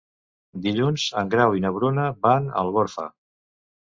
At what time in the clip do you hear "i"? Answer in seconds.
1.59-1.63